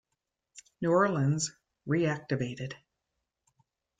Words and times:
New 0.81 0.89
Orleans 0.89 1.51
reactivated. 1.87 2.73